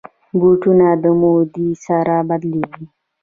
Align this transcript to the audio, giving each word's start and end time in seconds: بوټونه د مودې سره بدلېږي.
بوټونه 0.39 0.87
د 1.03 1.05
مودې 1.19 1.69
سره 1.85 2.15
بدلېږي. 2.29 2.85